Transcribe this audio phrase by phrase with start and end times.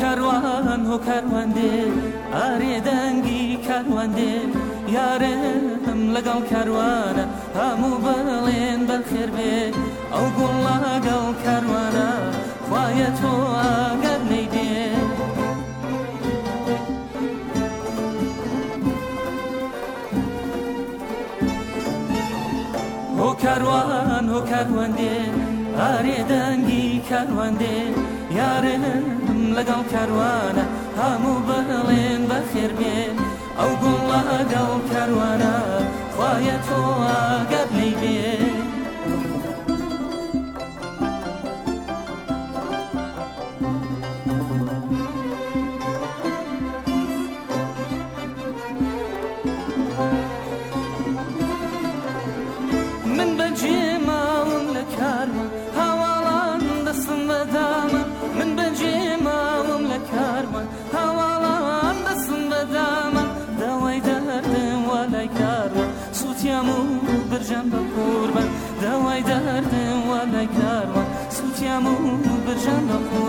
[0.00, 1.76] کەروان هۆ کەروەندێ
[2.36, 4.34] ئارێ دەنگی کەروەندێ
[4.96, 7.24] یارم لەگەڵ کەروانە
[7.58, 9.56] هەموو بەڵێن بەخێر بێ
[10.14, 12.10] ئەو گوڵاگەڵ کەروانە
[12.66, 14.84] خوایە تۆ ئاگەر نەیدێ
[23.18, 25.16] هۆ کەروان هۆ کەروەندێ
[25.80, 27.78] ئارێ دەنگی کەروەندێ
[28.38, 28.84] یارم
[29.56, 30.64] لەگەڵ کاروانە
[31.00, 33.16] هەموو بەڵێن بە خێربێن
[33.58, 34.00] ئەو گوڵ
[34.34, 35.54] لەگەڵ کاروانە
[36.14, 38.60] خوایە تۆگەر لی بێن
[53.16, 55.46] من بەجێ ماڵم لە کارمە
[55.78, 58.02] هەواڵان دەستم بەدامە
[58.38, 58.94] من بەجێ
[60.18, 63.28] کارمان هەواڵان بەسم بەدامان
[63.60, 66.78] داوای دەردم وەلای کارمان سووتیم و
[67.30, 68.48] برژەم بە قوربەن
[68.82, 71.06] داوای دەردم وەلای کارمان
[71.36, 71.94] سووتیم و
[72.46, 73.25] برژەم بە قوربەن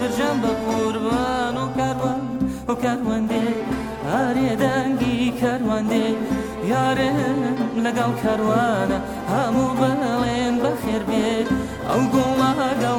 [0.01, 2.21] برژەم بە قوربان و کاروان
[2.69, 3.47] و کاروەندێ
[4.13, 6.07] هەرێ دەنگی کاروەندێ
[6.73, 7.39] یارم
[7.85, 8.99] لەگەڵ کاروانە
[9.33, 11.49] هەموو بەڵێن بەخێر بێت
[11.89, 12.94] ئەو گۆڵاگە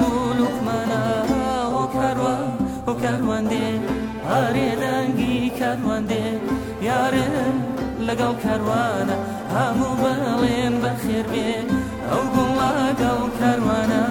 [0.00, 0.04] و
[0.38, 2.36] لوقمەە و کەروە
[2.88, 3.68] و کەروەندێ
[4.30, 6.26] هەرێ دەنگی کەروەندێ
[6.88, 7.56] یارم
[8.06, 9.16] لەگەڵ کەروانە
[9.54, 11.52] هەموو بەڵێن بەخێر بێ
[12.10, 12.50] ئەو گوڵ
[12.86, 14.04] لەگەڵ کەروانە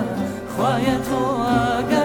[0.53, 2.01] خوایە تۆ ئاگە